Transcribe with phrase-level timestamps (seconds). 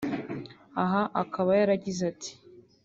[0.83, 2.31] aha akaba yaragize ati